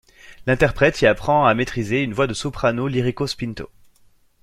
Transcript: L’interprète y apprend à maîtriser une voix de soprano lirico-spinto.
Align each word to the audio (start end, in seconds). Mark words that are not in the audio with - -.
L’interprète 0.47 0.99
y 1.01 1.05
apprend 1.05 1.45
à 1.45 1.53
maîtriser 1.53 2.01
une 2.01 2.15
voix 2.15 2.25
de 2.25 2.33
soprano 2.33 2.87
lirico-spinto. 2.87 3.69